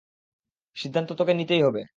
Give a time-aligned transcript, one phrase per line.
[0.75, 1.81] সিদ্ধান্ত তোকেই নিতে হবে।